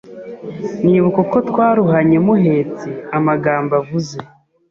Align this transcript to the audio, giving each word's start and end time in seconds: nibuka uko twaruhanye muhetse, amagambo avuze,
nibuka 0.83 1.17
uko 1.25 1.37
twaruhanye 1.49 2.17
muhetse, 2.25 2.87
amagambo 3.17 3.71
avuze, 3.81 4.15